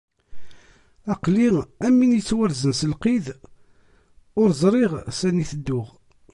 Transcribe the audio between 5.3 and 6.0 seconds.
i tedduɣ.